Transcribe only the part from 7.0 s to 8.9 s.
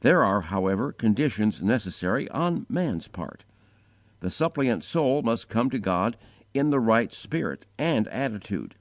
spirit and attitude.